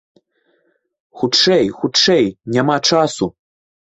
[1.19, 2.25] Хутчэй, хутчэй,
[2.57, 3.25] няма часу!